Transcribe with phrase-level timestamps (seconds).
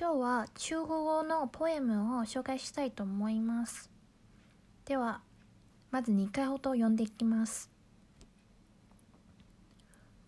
[0.00, 3.90] 今日は中国語のポエムを紹介したいと思います。
[4.86, 5.20] では
[5.90, 7.68] まず2回ほど読んでいきます。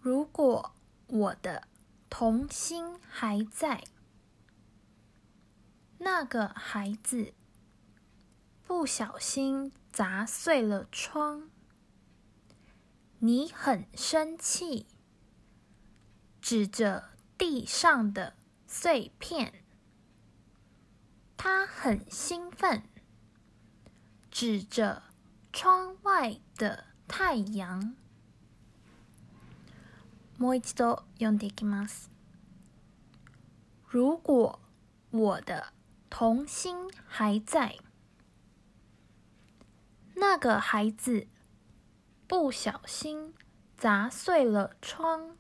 [0.03, 0.75] 如果
[1.09, 1.67] 我的
[2.11, 3.83] 童心还在
[6.01, 7.33] 那个孩子
[8.67, 11.49] 不小心砸碎了窗
[13.21, 14.85] 你很生气
[16.43, 17.05] 指着
[17.39, 18.35] 地上的
[18.67, 19.62] 碎片，
[21.42, 22.84] 他很兴奋，
[24.32, 25.04] 指着
[25.52, 27.96] 窗外的太阳。
[30.38, 32.10] もう一度読んでいきます。
[33.88, 34.60] 如果
[35.10, 35.74] 我的
[36.10, 37.78] 童心还在，
[40.16, 41.28] 那个孩子
[42.28, 43.34] 不小心
[43.78, 45.38] 砸碎了窗。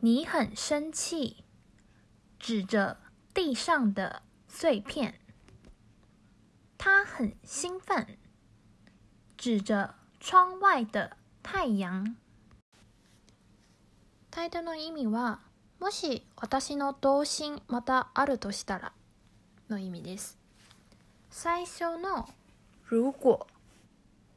[0.00, 1.44] 你很生气，
[2.38, 2.98] 指着
[3.33, 5.15] 地上的碎片。
[6.77, 8.17] 他很兴奋，
[9.37, 12.17] 指着窗外的太阳。
[14.29, 15.39] タイトルの意味は、
[15.79, 18.93] もし私の童心またあるとしたら
[19.69, 20.37] の意味です。
[21.29, 22.27] 最初の
[22.89, 23.47] 如果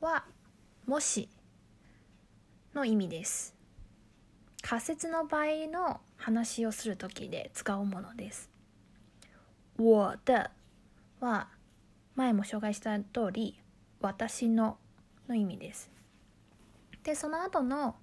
[0.01, 0.25] は
[0.86, 1.29] もし
[2.75, 3.55] の意味です。
[4.62, 8.48] 仮説の場合の話をする時で使うものです。
[9.77, 10.50] 我的
[11.20, 11.48] は
[12.14, 13.61] 前も紹介した通り
[14.00, 14.78] 私の
[15.28, 15.91] の意味です。
[17.03, 17.97] で、その後の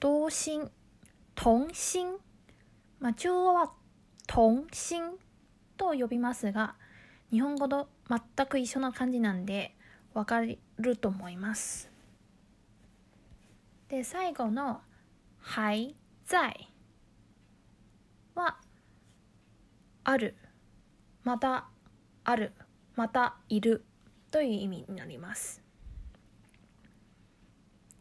[0.00, 0.70] 同心、
[1.34, 2.16] 同心、
[3.00, 3.72] まあ、中央は
[4.26, 5.18] 同心
[5.76, 6.74] と呼びますが、
[7.30, 9.74] 日本語と全く一緒な感じなんで
[10.14, 11.90] わかると思います。
[13.88, 14.80] で、最後の
[15.40, 15.94] 还
[16.26, 16.68] 在
[18.34, 18.56] は
[20.04, 20.36] ある
[21.24, 21.66] また
[22.22, 22.52] ある
[22.96, 23.84] またいる
[24.30, 25.62] という意味になります。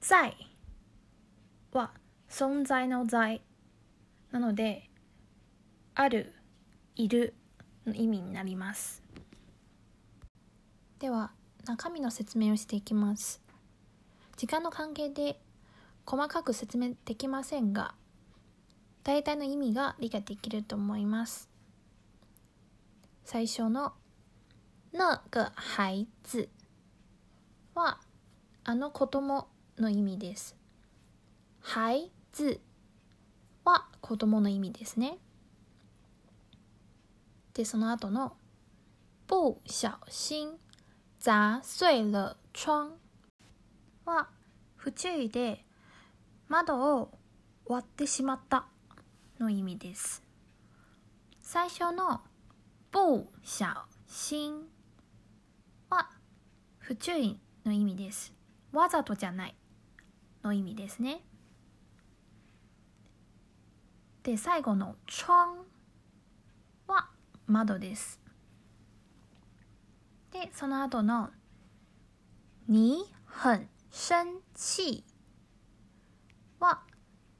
[0.01, 0.35] 在
[1.71, 1.91] は
[2.29, 3.41] 存在の在
[4.31, 4.89] なので
[5.95, 6.33] ある
[6.95, 7.33] いる
[7.85, 9.01] の意味になります。
[10.99, 11.31] では
[11.65, 13.41] 中身の説明をしていきます。
[14.35, 15.39] 時間の関係で
[16.05, 17.95] 細かく説明できませんが
[19.03, 21.52] 大体の意味が理解できると思います。
[23.23, 23.93] 最初の
[24.91, 26.49] 「那个孩子」
[27.73, 27.99] は
[28.63, 29.47] あの子供
[29.77, 30.55] の意味です。
[31.61, 32.59] 孩子
[33.63, 35.17] は子供の意味ですね。
[37.53, 38.35] でその後の
[39.27, 40.59] 「不小心
[41.19, 42.99] 砸碎了窗」
[44.05, 44.29] は
[44.75, 45.65] 不注意で
[46.49, 47.17] 窓を
[47.65, 48.67] 割ってしまった
[49.39, 50.21] の意味です。
[51.41, 52.21] 最初の
[52.93, 53.65] 不小
[54.05, 54.67] 心
[55.89, 56.11] は
[56.77, 58.31] 不注意の意味です。
[58.71, 59.55] わざとじゃない
[60.43, 61.21] の意味ですね。
[64.21, 65.65] で、最後の窗
[66.87, 67.09] は
[67.47, 68.21] 窓です。
[70.31, 71.31] で、その後の
[72.67, 75.03] 你很生气
[76.59, 76.83] は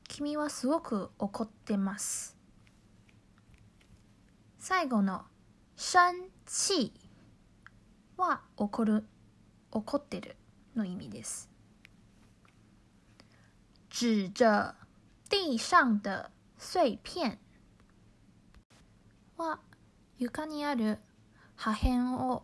[0.08, 2.36] 君はすごく怒ってます
[4.58, 5.26] 最後の
[5.76, 6.00] 生
[6.46, 6.94] 气
[8.18, 9.06] は怒る
[9.72, 10.36] 怒ってる
[10.76, 11.50] の意味です
[14.02, 14.74] 指着地上
[15.30, 15.58] 的
[16.58, 17.38] 碎片
[19.38, 19.60] は
[20.18, 21.00] 床にある
[21.56, 22.44] 破片を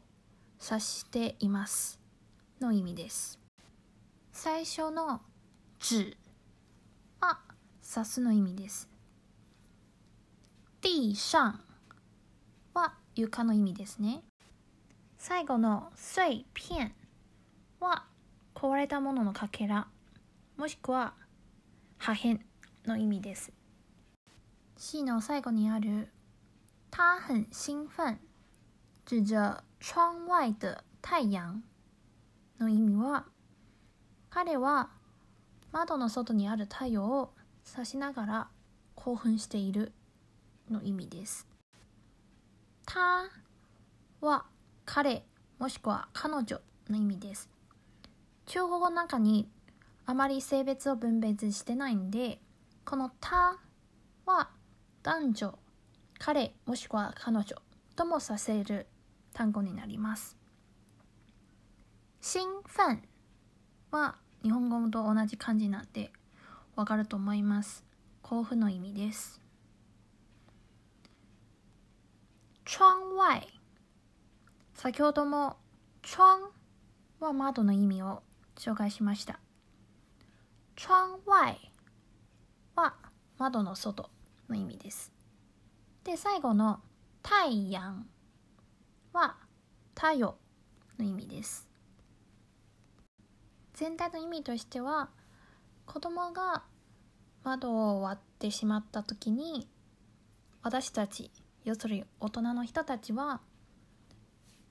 [0.62, 2.00] 指しています
[2.60, 3.40] の意味です
[4.42, 5.22] 最初の
[5.92, 6.16] 指
[7.22, 7.40] は
[7.84, 8.88] 指すの意味です。
[10.82, 11.40] 地上
[12.74, 14.22] は床の意味ですね。
[15.18, 16.92] 最後の碎片
[17.82, 18.06] は
[18.56, 19.88] 壊れたもののかけら
[20.58, 21.14] もしくは
[21.98, 22.40] 破片
[22.86, 23.52] の意味です。
[24.78, 26.08] C の最後にある
[26.92, 28.20] 他很兴奋
[29.10, 31.62] 指着窗外的太陽
[32.60, 33.26] の意味は
[34.30, 34.90] 彼は
[35.74, 37.34] 窓の外にある太陽を
[37.70, 38.48] 指しながら
[38.96, 39.92] 興奮している
[40.70, 41.50] の意味です。
[42.92, 43.30] 他
[44.20, 44.46] は
[44.84, 45.24] 彼
[45.60, 46.60] もしくは彼女
[46.90, 47.48] の意味です。
[48.48, 49.48] 中国語の中に
[50.08, 52.42] あまり性別を分別してないんで、
[52.86, 53.60] この他
[54.26, 54.50] は
[55.04, 55.60] 男女、
[56.18, 57.46] 彼もしくは彼女
[57.96, 58.88] ともさせる
[59.34, 60.36] 単語になります。
[62.22, 63.04] 興奮
[63.92, 66.12] は日本語と同じ漢字なんで
[66.76, 67.86] わかると思います
[68.22, 69.40] 興奮の意味です
[72.72, 73.48] 窗外。
[74.76, 75.58] 先ほども
[76.04, 76.52] 窗
[77.20, 78.22] は窓の意味を
[78.56, 79.40] 紹介しました。
[80.76, 81.72] 窗外
[82.76, 82.94] は
[83.40, 84.12] 窓の外
[84.48, 85.12] の意味です。
[86.04, 86.80] で最後の
[87.24, 87.80] 太陽
[89.14, 89.38] は
[89.96, 90.36] 太陽
[91.00, 91.68] の意味です。
[93.74, 95.10] 全体の意味としては
[95.88, 96.62] 子供が
[97.44, 99.68] 窓を割ってしまった時に
[100.62, 101.32] 私たち
[101.66, 103.42] 要するに大人の人たちは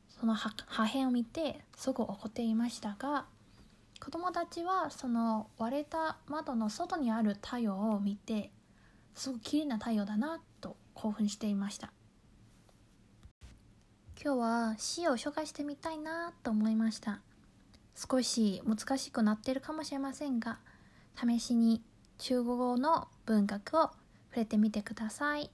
[0.08, 3.26] その破片を見てすぐ怒っていましたが
[4.00, 8.50] 子供たちはその割れた窓の外にある太陽を見て
[9.14, 11.92] すごく綺麗な太陽だなと興奮していました
[14.20, 17.20] 今日は詩を紹介してみたいなと思いました
[17.94, 20.58] 少し難しくなっているかもしれませんが
[21.16, 21.82] 試しに
[22.18, 25.50] 中国語の文学を触れてみてください。